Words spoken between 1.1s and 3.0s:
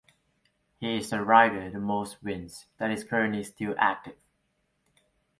the rider with most wins that